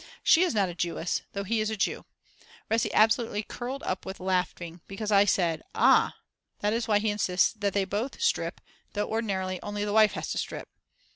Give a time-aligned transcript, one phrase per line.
[0.23, 2.05] She is not a Jewess, though he is a Jew.
[2.71, 6.15] Resi absolutely curled up with laughing because I said: "Ah,
[6.61, 8.61] that is why he insists that they shall both strip
[8.93, 10.69] though ordinarily only the wife has to strip."